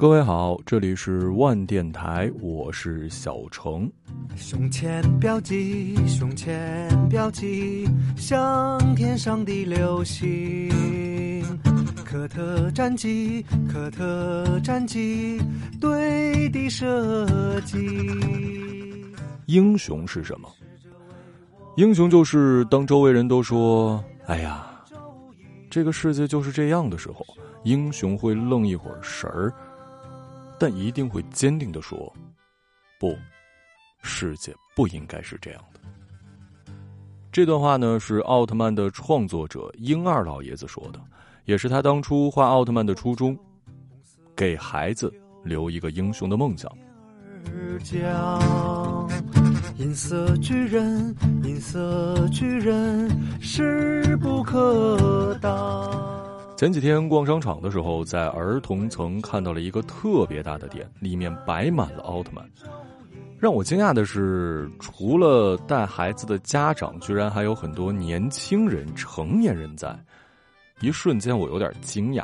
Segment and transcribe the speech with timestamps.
[0.00, 3.86] 各位好，这里是万电台，我是小程。
[4.34, 7.86] 胸前标记，胸前标记，
[8.16, 10.72] 像天上的流星。
[12.02, 15.38] 科特战机，科特战机，
[15.78, 17.76] 对地射击。
[19.44, 20.48] 英雄是什么？
[21.76, 24.66] 英雄就是当周围人都说：“哎呀，
[25.68, 27.22] 这个世界就是这样的时候，
[27.64, 29.52] 英雄会愣一会儿神儿。”
[30.60, 32.12] 但一定会坚定的说
[33.00, 33.16] ：“不，
[34.02, 35.80] 世界不应该是这样的。”
[37.32, 41.00] 这段话呢，是奥特曼的创作者英二老爷子说的，
[41.46, 43.34] 也是他当初画奥特曼的初衷，
[44.36, 45.10] 给孩子
[45.44, 46.70] 留一个英雄的梦想。
[49.78, 53.08] 银色巨人，银色巨人，
[53.40, 56.19] 势不可挡。
[56.60, 62.46] 前几天逛商场的时候，在儿童层看到了一个特别大的店，里面摆满了奥特曼。
[63.38, 69.98] 让我惊讶的是，除了带孩子的家长，居然还有很多年轻人、成年人在。
[70.82, 72.22] 一瞬间，我有点惊讶，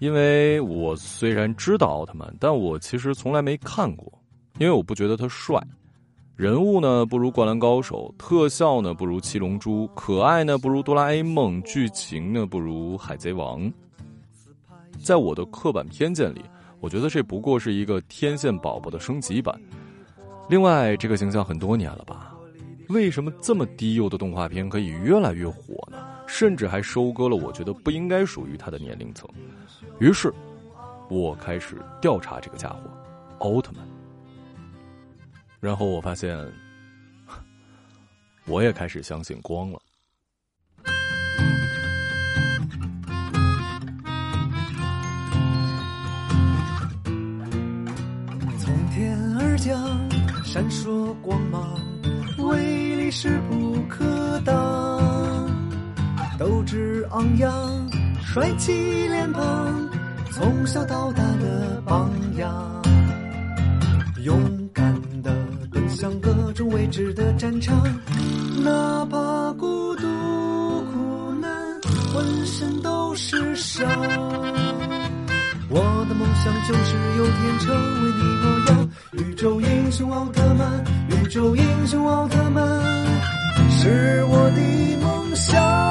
[0.00, 4.12] 因为我虽然知道奥特曼，但我其实从来没看过，
[4.58, 5.62] 因为我不觉得他帅。
[6.36, 13.62] 人物呢不如《灌篮高手》，特效呢不如《七龙珠》，可爱呢不如《哆啦 A 梦》，剧情呢不如《海贼王》。
[15.00, 16.44] 在我的刻板偏见里，
[16.80, 19.56] 我觉得这不过是一个天线宝宝的升级版。
[20.48, 22.34] 另外，这个形象很多年了吧？
[22.88, 25.98] 为什么这么低幼的动画片可以越来越火呢？
[26.26, 29.28] 甚至还收割了我觉得不应该属于他的年龄层。
[30.00, 30.34] 于是，
[31.08, 32.90] 我开始调查这个家伙——
[33.38, 33.86] 奥特曼。
[35.64, 36.38] 然后我发现，
[38.44, 39.80] 我也开始相信光了。
[48.58, 49.80] 从天而降，
[50.44, 51.80] 闪烁光芒，
[52.40, 55.48] 威力势不可挡。
[56.38, 57.90] 斗志昂扬，
[58.22, 59.90] 帅气脸庞，
[60.30, 62.82] 从小到大的榜样。
[64.22, 64.63] 勇。
[65.94, 67.76] 向各种未知的战场，
[68.64, 71.50] 哪怕孤独苦难，
[72.12, 73.88] 浑身都是伤。
[75.70, 82.62] 我的梦想就是有天成为你模样，宇宙英雄奥特曼，宇宙英雄奥特曼，
[83.70, 85.83] 是我的梦想。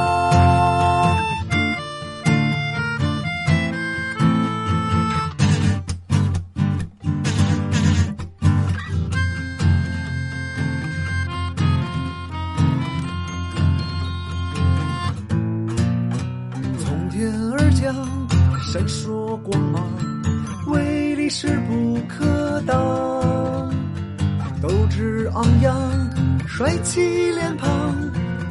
[26.83, 27.95] 起脸庞，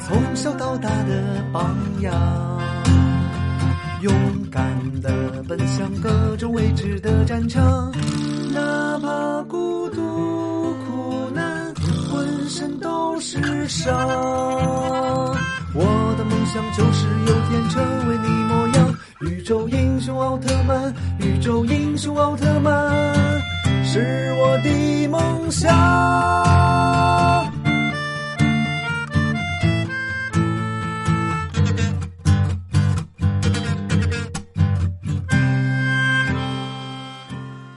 [0.01, 2.13] 从小到大的榜样。
[4.01, 4.13] 勇
[4.51, 4.63] 敢
[5.01, 7.93] 的奔向各种未知的战场，
[8.53, 11.73] 哪怕孤独苦难，
[12.11, 13.95] 浑身都是伤。
[15.75, 18.95] 我的梦想就是有天成为你模样。
[19.21, 23.15] 宇宙英雄奥特曼，宇宙英雄奥特曼，
[23.85, 26.72] 是我的梦想。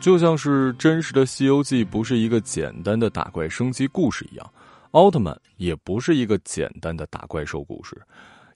[0.06, 4.54] 就像是真实的《西游记》不是一个简单的打怪升级故事一样，
[4.92, 8.00] 奥特曼也不是一个简单的打怪兽故事，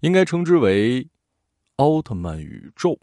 [0.02, 1.04] 应该称之为。
[1.78, 2.96] 奥特曼宇宙。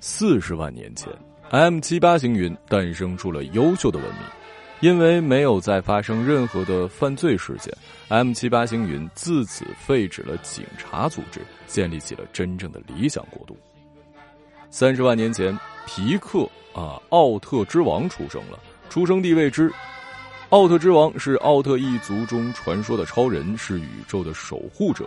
[0.00, 1.08] 四十万年前
[1.52, 4.41] ，M 七八星云诞生出了优秀的文明。
[4.82, 7.72] 因为没有再发生任何的犯罪事件
[8.08, 13.56] ，M 七八星云自此废止了警察组织，建立起了真正的理想国度。
[14.70, 15.56] 三十万年前，
[15.86, 16.46] 皮克。
[16.74, 18.58] 啊，奥特之王出生了，
[18.88, 19.70] 出生地未知。
[20.48, 25.06] 奥特之王是奥特一族中传说的超人，是宇宙的守护者。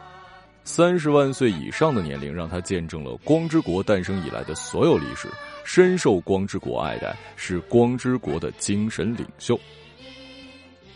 [0.67, 5.29] 三十万岁以上的年龄，让他见证了光之国诞生以来的所有历史，
[5.63, 9.57] 深受光之国爱戴，是光之国的精神领袖。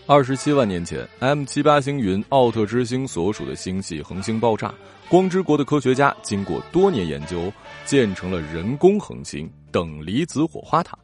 [0.07, 4.73] 二十七万年前，M 七八星云奥特之星所属的星系恒星爆炸，
[5.07, 7.53] 光之国的科学家经过多年研究，
[7.85, 10.97] 建成了人工恒星等离子火花塔。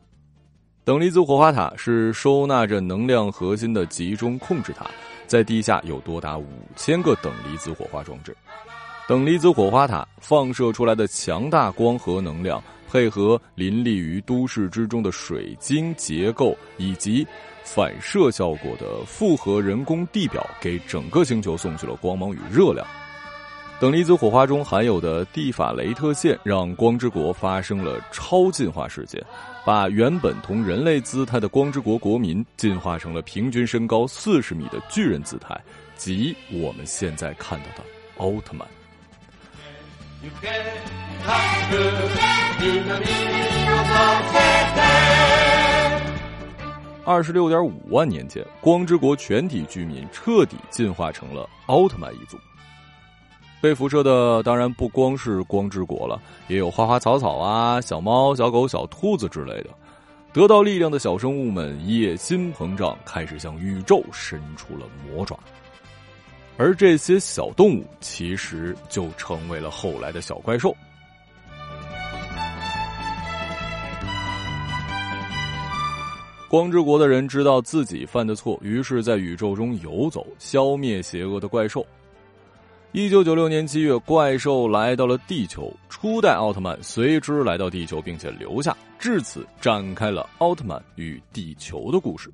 [0.86, 4.86] 等离子火花塔是收纳着能量核心的集中控制塔，
[5.26, 6.46] 在地下有多达五
[6.76, 8.38] 千个等离子火花装置。
[9.08, 17.26] 等离子火花塔放射出来的强大光核能量，配合林立于都市之中的水晶结构以及
[17.64, 22.86] 反射效果的复合人工地表，给整个星球送去了光芒与热量。
[23.78, 29.22] 等离子火花中含有的蒂法雷特线，让光之国发生了超进化事件，
[29.66, 35.60] 把原本同人类姿态的光之国国民进化成了平均身高四十米的巨人姿态，
[35.98, 37.84] 即我们现在看到的
[38.16, 38.66] 奥特曼。
[47.04, 52.38] 二十六点五万年前，光之国全体居民彻底进化成了奥特曼一族。
[53.66, 59.72] 被辐射的当然不光是光之国了，也有花花草草啊、小猫、小狗、小兔子之类的。
[60.32, 65.36] 得到力量的小生物们野心膨胀，开始向宇宙伸出了魔爪。
[66.58, 70.76] 而这些小动物其实就成为了后来的小怪兽。
[76.48, 81.84] 光之国的人知道自己犯的错，于是在宇宙中游走，消灭邪恶的怪兽。
[82.96, 92.32] 一九九六年七月，怪兽来到了地球，初代奥特曼随之来到地球，并且留下，至此展开了奥特曼与地球的故事。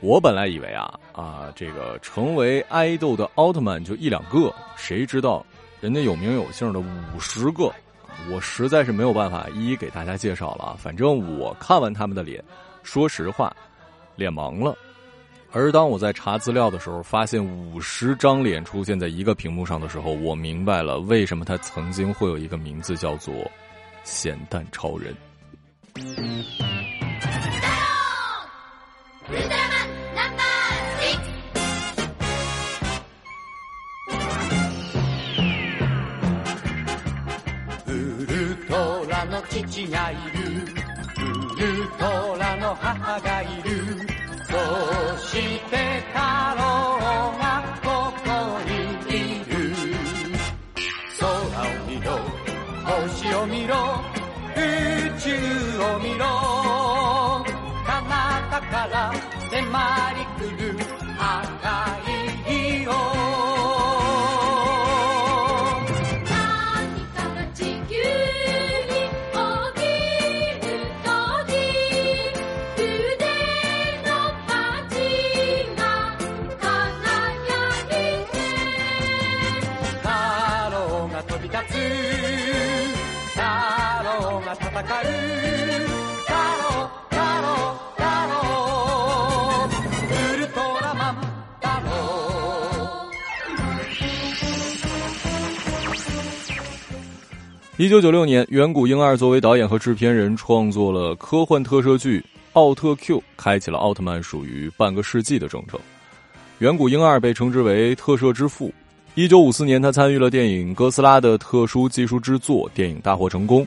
[0.00, 5.44] 我本来以为啊啊，这个成为爱豆的奥特曼就一两个，谁知道
[5.80, 7.72] 人家有名有姓的五十个，
[8.30, 10.76] 我实在是没有办法一一给大家介绍了。
[10.78, 12.44] 反正我看完他们的脸，
[12.82, 13.54] 说实话，
[14.16, 14.76] 脸盲了。
[15.50, 23.34] 而当我在查资料的时候，发现五十张脸出现在一个屏幕上的时候，我明白了为什么他曾经会有一个名字叫做
[24.04, 25.16] “咸蛋超人”。
[39.76, 40.64] 父がいる。
[41.54, 44.08] ウルトラの母がいる。
[44.46, 46.85] そしてタロー
[97.78, 102.20] 一九九六年，远古婴二作为导演和制片人，创作了科幻特摄剧
[102.54, 105.78] 《奥特 Q》，开启了奥特曼属于半个世纪的征程。
[106.60, 108.72] 远古婴二被称之为特摄之父。
[109.14, 113.66] 一九五四年，他参与了电影《哥斯拉》的特殊技术制作，电影大获成功。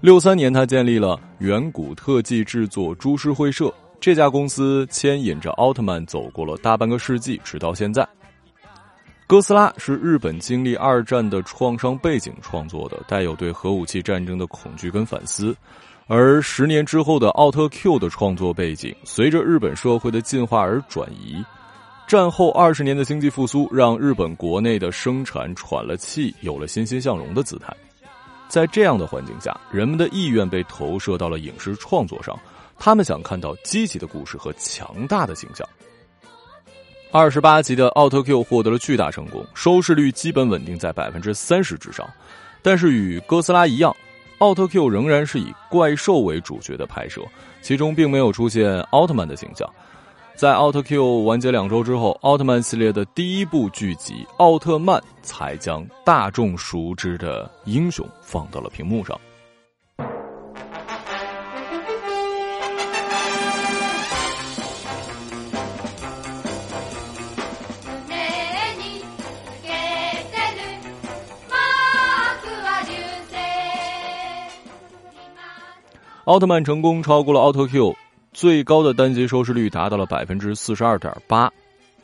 [0.00, 8.08] 六三年，他建立了远古特技制作株式会社，这家公司牵引着奥特曼走过了大半个世纪，直到现在。
[9.26, 15.54] 哥斯拉是日本经历二战的创伤背景创作的，带有对核武器战争的恐惧跟反思。
[16.06, 21.44] 而十年之后的奥特 Q 的创作背景，随着日本社会的进化而转移。
[22.06, 27.76] 战后二十年的经济复苏，让日本国内的生产喘了气，有了欣欣向荣的姿态。
[28.50, 32.36] 在这样的环境下，人们的意愿被投射到了影视创作上，
[32.76, 35.66] 他们想看到积极的故事和强大的形象。
[37.12, 42.08] 二十八集的《奥特 Q》获得了巨大成功，收视率基本稳定在百分之三十之上。
[42.60, 43.92] 但是与哥斯拉一样，
[44.38, 47.22] 《奥特 Q》仍然是以怪兽为主角的拍摄，
[47.62, 49.72] 其中并没有出现奥特曼的形象。
[50.40, 59.20] 在《奥特 Q》完结两周之后，奥特曼系列的第一部剧集《奥特曼》才将大众熟知的英雄放到了屏幕上。
[76.24, 77.94] 奥特曼成功超过了奥特 Q，
[78.40, 81.52] 最高的单集收视率达到了百分之四十二点八。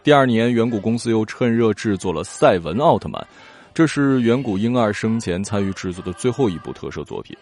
[0.03, 3.27] 第二年，远古公司又趁热制作了赛文奥特曼，
[3.73, 7.35] 这是远古婴儿生前参与制作的最后一部特摄作品，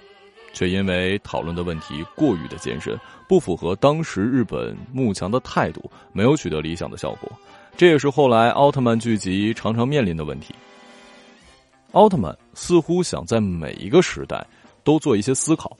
[0.52, 2.96] 却因为讨论的问题过于的艰深，
[3.28, 7.28] 不符合当时日本幕强的态度，没有取得理想的效果。
[7.76, 10.54] 这也是后来奥特曼剧集常常面临的问题。
[11.90, 14.46] 奥特曼似乎想在每一个时代
[14.84, 15.76] 都做一些思考。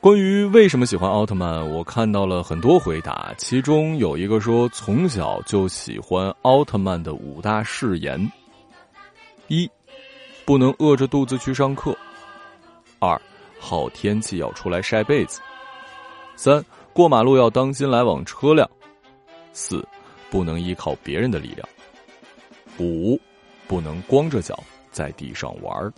[0.00, 8.30] 关于为什么喜欢奥特曼，我看到了很多回答，其中有一个说从小就喜欢奥特曼的五大誓言：
[9.48, 9.68] 一，
[10.44, 11.92] 不能饿着肚子去上课；
[13.00, 13.20] 二，
[13.58, 15.40] 好天气要出来晒被子；
[16.36, 18.64] 三，过马路要当心来往车辆；
[19.52, 19.84] 四，
[20.30, 21.68] 不能依靠别人的力量；
[22.78, 23.20] 五，
[23.66, 24.62] 不能光着脚
[24.92, 25.92] 在地上玩儿。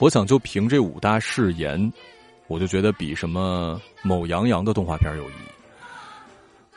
[0.00, 1.92] 我想就凭这五大誓言，
[2.46, 5.48] 我就觉得比什么某杨洋的动画片有意义。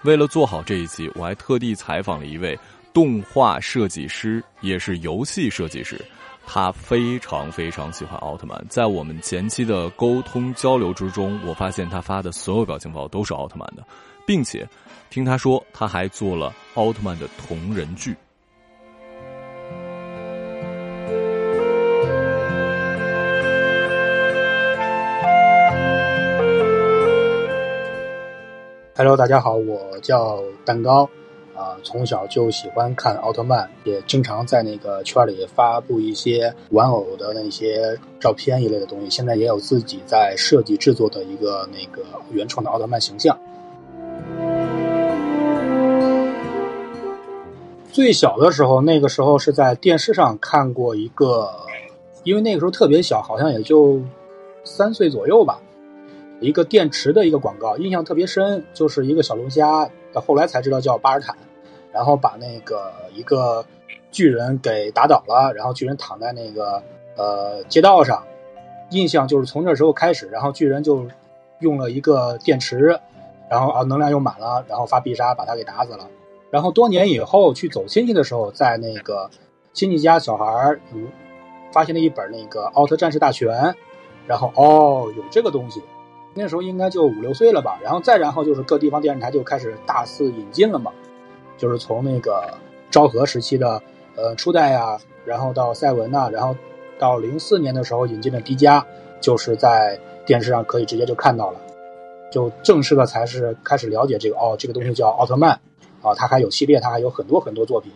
[0.03, 2.57] 为了做好这一集，我还特地采访了一位
[2.91, 6.03] 动画设计师，也是游戏设计师。
[6.47, 13.85] 他非常非常喜欢奥特曼，在我们前期的沟通交流之中，我发现他发的所有表情包都是奥特曼的，
[14.25, 14.67] 并且
[15.11, 18.15] 听他说，他还做了奥特曼的同人剧。
[29.01, 31.09] Hello，大家好，我叫蛋糕，
[31.55, 39.09] 啊，从小就喜欢看奥特曼，也经常在那个圈里发布一些玩偶的那些照片一类的东西。
[39.09, 43.35] 现在也有自己在设计制作的一个那个原创的奥特曼形象。
[47.91, 51.49] 最小的时候，那个时候是在电视上看过一个，
[52.23, 53.99] 因为那个时候特别小，好像也就
[54.63, 55.59] 三岁左右吧。
[56.41, 61.37] 一个电池的一个广告，印象特别深，就是一个小龙虾，到后来才知道叫巴尔坦，
[61.93, 63.63] 然后把那个一个
[64.11, 66.81] 巨人给打倒了，然后巨人躺在那个
[67.15, 68.23] 呃街道上，
[68.89, 71.05] 印象就是从那时候开始，然后巨人就
[71.59, 72.99] 用了一个电池，
[73.47, 76.09] 然后啊能量又满了，然后发必杀把他给打死了，
[76.49, 79.29] 然后多年以后去走亲戚的时候，在那个
[79.73, 81.07] 亲戚家小孩儿嗯
[81.71, 83.75] 发现了一本那个奥特战士大全，
[84.25, 85.83] 然后哦有这个东西。
[86.33, 90.91] 那时候应该就五六岁了吧，然后再然后就是各地方电视台就开始大肆引进了嘛，
[91.57, 92.57] 就是从那个
[92.89, 93.81] 昭和时期的
[94.15, 96.55] 呃初代呀，然后到赛文呐，然后
[96.97, 98.83] 到零四年的时候引进的迪迦，
[99.19, 101.59] 就是在电视上可以直接就看到了，
[102.31, 105.51] 就正式的才是开始了解这个哦，这个东西叫奥特曼
[106.01, 107.91] 啊，它还有系列，它还有很多很多作品。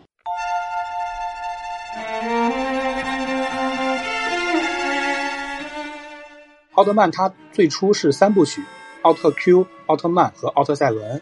[6.75, 8.61] 奥特曼它最初是三部曲，
[9.01, 11.21] 奥特 Q、奥特曼和奥特赛文，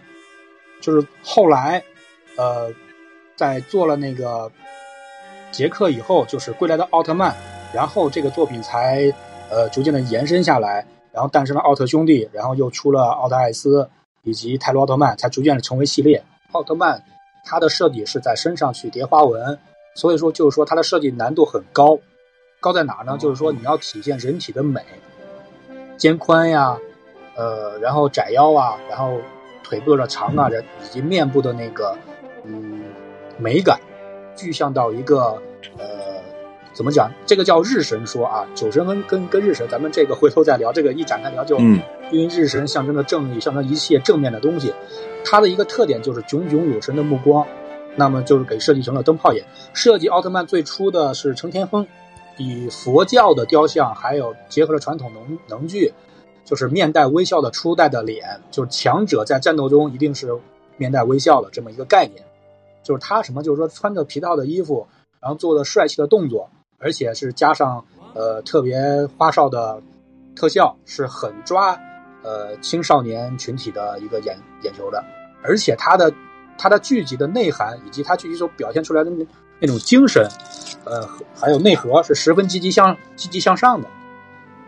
[0.82, 1.84] 就是后来，
[2.38, 2.74] 呃，
[3.36, 4.52] 在做了那个
[5.52, 7.36] 杰克以后，就是归来的奥特曼，
[7.72, 9.14] 然后这个作品才
[9.50, 13.88] 呃逐渐的延伸下来，然后诞生了奥特兄弟，然后又出了奥特艾斯
[14.24, 16.24] 以及泰罗奥特曼，才逐渐的成为系列。
[16.54, 17.04] 奥特曼
[17.46, 19.60] 它的设计是在身上去叠花纹，
[19.96, 22.00] 所以说就是说它的设计难度很高，
[22.60, 23.20] 高在哪呢？
[23.20, 24.82] 就是说你要体现人体的美。
[25.98, 26.78] 肩宽呀，
[27.36, 29.18] 呃，然后窄腰啊，然后
[29.64, 31.96] 腿部的长啊，这以及面部的那个
[32.44, 32.82] 嗯
[33.38, 33.80] 美感，
[34.36, 35.42] 具象到一个
[35.78, 35.86] 呃
[36.74, 37.12] 怎么讲？
[37.26, 40.74] 这个叫日神说啊，酒神跟跟跟日神，咱们这个回头再聊。
[40.74, 41.58] 这个一展开聊就，
[42.12, 44.74] 因为日神象征着正义，象征一切正面的东西。
[45.24, 47.46] 它的一个特点就是炯炯有神的目光，
[47.96, 49.46] 那么就是给设计成了灯泡眼。
[49.74, 51.88] 设计奥特曼最初的是程天风。
[52.38, 55.94] 以佛教的雕像，还有结合了传统能能具，
[56.46, 60.36] 就是面带微笑的初代的脸，就是强者在战斗中一定是
[60.78, 62.24] 面带微笑的这么一个概念。
[62.84, 64.86] 就是他什么，就是说穿着皮套的衣服，
[65.22, 66.50] 然后做的帅气的动作，
[66.80, 69.82] 而且是加上呃特别花哨的
[70.36, 71.80] 特效，是很抓
[72.24, 75.02] 呃青少年群体的一个眼眼球的。
[75.42, 76.14] 而且他的
[76.58, 79.12] 他的剧集的内涵以及他剧集所表现出来的
[79.64, 80.28] 那种精神。
[80.84, 83.88] 呃，还有内核是十分积极向积极向上的。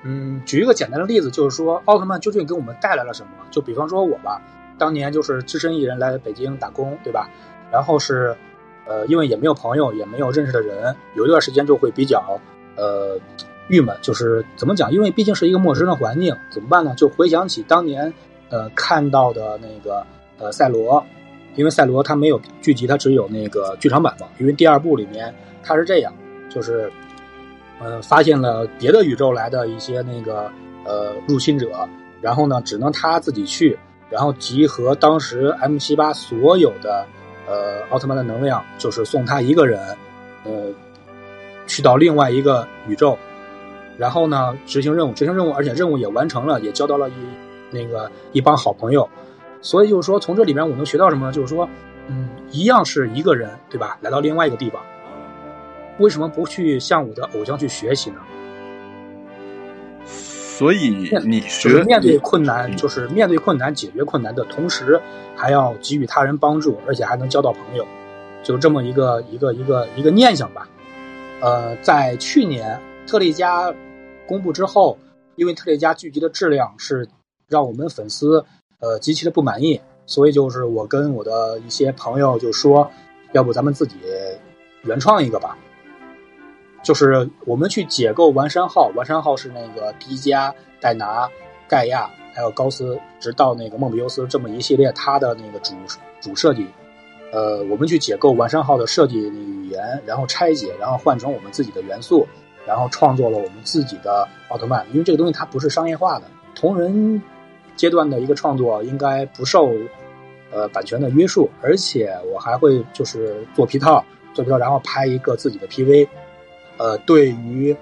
[0.03, 3.31] 嗯，举一个简单的例子，就是说奥特曼究竟给我们带来了什么？
[3.51, 4.41] 就比方说我吧，
[4.77, 7.29] 当年就是只身一人来北京打工，对吧？
[7.69, 8.33] 然后是，
[8.87, 12.39] 呃，因为也没有朋友，也没有认识的人，有一段时间就会比较
[12.77, 13.19] 呃
[13.67, 14.93] 郁闷，就是怎么讲？
[14.93, 16.93] 因为毕竟是一个陌生的环境，怎么办呢？
[16.95, 18.13] 就回想起当年
[18.49, 20.05] 呃看到的那个
[20.37, 21.05] 呃赛罗，
[21.55, 24.27] 因为赛罗他没有剧集，他只有那个剧场版嘛。
[24.39, 25.33] 因为第二部里面
[25.63, 26.13] 他是这样，
[26.49, 26.91] 就是
[27.79, 30.51] 呃发现了别的宇宙来的一些那个
[30.83, 31.87] 呃入侵者，
[32.21, 33.77] 然后呢只能他自己去，
[34.09, 37.05] 然后集合当时 M 七八所有的
[37.47, 39.79] 呃奥特曼的能量，就是送他一个人，
[40.43, 40.51] 呃
[41.67, 43.17] 去到另外一个宇宙。
[43.97, 47.13] 然后呢，执行任务，执行任务，而且任务也完成了，也交到了一
[47.71, 49.09] 那个一帮好朋友。
[49.65, 51.33] 所以就是说，从这里面我能学到什么呢？
[51.33, 51.67] 就是说，
[52.07, 53.97] 嗯，一样是一个人，对吧？
[53.99, 54.79] 来到另外一个地方，
[55.97, 58.17] 为什么不去向我的偶像去学习呢？
[60.05, 60.89] 所以
[61.25, 65.01] 你学面对困难，就是面对困难、解决困难的同时，
[65.35, 67.87] 还要给予他人帮助，而且还能交到朋友，
[68.43, 70.69] 就这么一个一个一个一个念想吧。
[71.41, 73.73] 呃，在去年特利迦。
[74.27, 74.97] 公布之后，
[75.35, 77.07] 因为特雷加剧集的质量是
[77.47, 78.43] 让我们粉丝
[78.85, 82.91] 呃极其的不满意，所以就是我跟我的一些朋友就说，
[83.31, 83.95] 要不咱们自己
[84.83, 85.57] 原创一个吧。
[86.83, 91.27] 就是我们去解构完山号，完山号是那个迪迦、戴拿、
[91.67, 95.73] 盖亚还有高斯，直到那个梦比优斯这么一系列它的那个主
[96.21, 96.67] 主设计，
[97.31, 102.27] 呃，我们去解构完山号的设计语言，然后拆解，然后换成我们自己的元素。
[102.67, 106.25] 然后创作了我们自己的奥特曼，因为这个东西它不是商业化的，
[106.55, 107.21] 同人
[107.75, 109.71] 阶段的一个创作应该不受
[110.51, 114.03] 呃版权的约束，而且我还会就是做皮套，
[114.33, 116.07] 做皮套，然后拍一个自己的 PV。
[116.77, 117.75] 呃，对于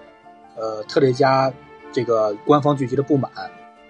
[0.55, 1.51] 呃特雷迦
[1.91, 3.31] 这个官方剧集的不满，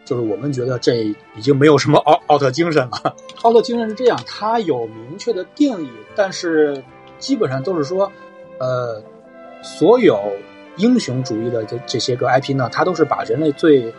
[0.06, 0.96] 就是我们觉得这
[1.36, 3.16] 已经没有什么奥奥特精神了。
[3.42, 6.84] 奥特精神是这样，它有明确的定义，但是
[7.20, 8.12] 基本上都是说，
[8.60, 9.02] 呃，
[9.62, 10.20] 所有。
[10.78, 13.94] 英雄主义的这这些个 IP 呢，它都是把人类最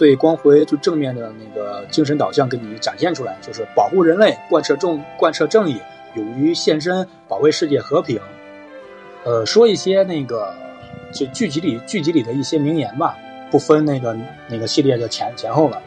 [0.00, 5.78] 对光辉、就正面的那个精神导向给你展现出来，就是保护人类、贯彻正贯彻正义、
[6.14, 8.18] 勇于献身、保卫世界和平。
[9.24, 10.54] 呃，说一些那个
[11.12, 13.14] 就剧集里剧集里的一些名言吧，
[13.50, 14.16] 不分那个
[14.48, 15.82] 那个系列的前前后了。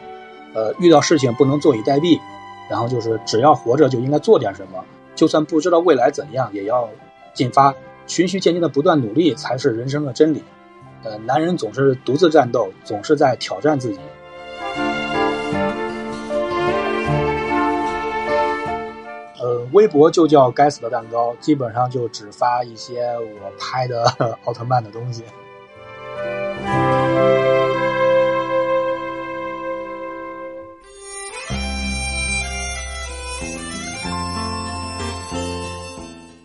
[0.54, 2.20] 呃，遇到事情不能坐以待毙，
[2.70, 4.84] 然后就是只要活着就应该做点什么，
[5.16, 6.88] 就算不知道未来怎样，也要
[7.32, 7.74] 进发。
[8.06, 10.44] 循序渐进的不断努力才是人生的真理。
[11.02, 13.98] 呃，男人总是独自战斗，总是在挑战自己。
[19.74, 24.04] 微博就叫“该死的蛋糕”，基本上就只发一些我拍的
[24.46, 25.24] 奥特曼的东西。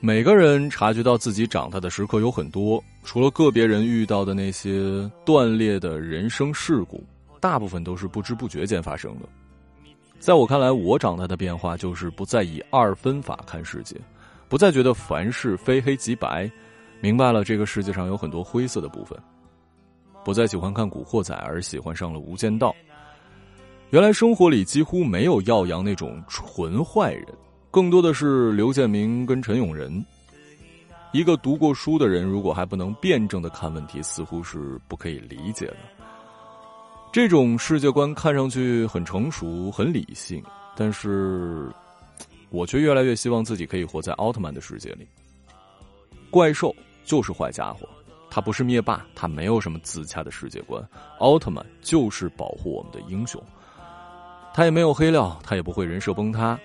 [0.01, 7.03] 每个人察觉到自己长大的时刻有很多，除了个别人遇到的那些断裂的人生事故，
[7.39, 9.29] 大部分都是不知不觉间发生的。
[10.19, 13.95] 在我看来，我长大的变化就是不再以二分法看世界，
[14.49, 16.51] 不再觉得凡事非黑即白，
[16.99, 19.17] 明白了这个世界上有很多灰色的部分，
[20.25, 22.69] 不再喜欢看《古惑仔》，而喜欢上了《无间道》。
[23.91, 27.25] 原来生活里几乎没有耀阳那种纯坏人。
[27.71, 30.05] 更多的是刘建明跟陈永仁。
[31.13, 35.77] 一个读过书的人，如果还不能辩证的看问题，似乎是不可以理解的。
[37.11, 40.43] 这种世界观看上去很成熟、很理性，
[40.75, 41.67] 但是
[42.51, 45.07] 我却越来越希望自己可以活在奥特曼的世界里。
[46.29, 47.89] 怪兽就是坏家伙，
[48.29, 50.87] 他不是灭霸，他没有什么自洽的世界观。
[51.17, 53.41] 奥特曼就是保护我们的英雄，
[54.53, 56.59] 他也没有黑料，他也不会人设崩塌。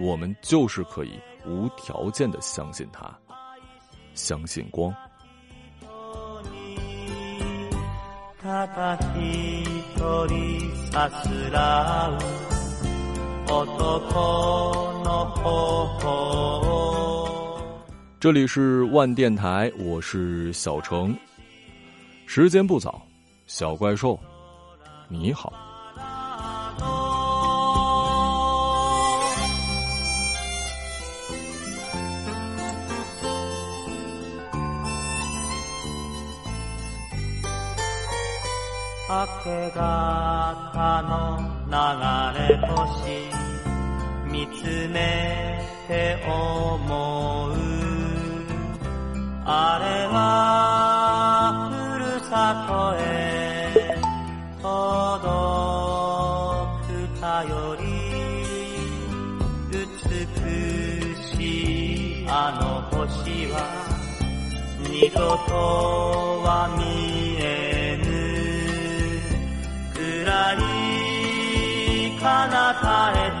[0.00, 1.12] 我们就是可以
[1.46, 3.16] 无条件的相信他，
[4.14, 4.92] 相信光。
[18.18, 21.16] 这里是万电台，我是小程。
[22.26, 23.00] 时间不早，
[23.46, 24.18] 小怪兽，
[25.06, 25.52] 你好。
[39.12, 41.12] 明け方の
[41.68, 41.76] 流
[42.48, 43.28] れ星
[44.24, 46.30] 見つめて思
[47.48, 47.52] う。
[49.44, 54.00] あれはふるさとへ
[54.62, 54.72] 届
[56.88, 57.82] くたより。
[59.70, 59.76] 美
[61.36, 62.64] しいあの
[62.96, 63.04] 星
[63.52, 63.56] は
[64.80, 65.52] 二度と
[66.44, 66.48] は
[66.78, 67.01] 見
[72.41, 73.29] えぬ 彼